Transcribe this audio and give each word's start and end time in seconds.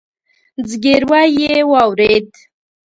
ځګيروی 0.69 1.21
يې 1.39 1.53
واورېد. 1.69 2.29